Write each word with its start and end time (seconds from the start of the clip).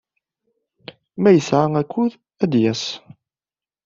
Ma 1.21 1.29
yesɛa 1.31 1.67
akud, 1.81 2.13
ad 2.43 2.49
d-yas. 2.51 2.83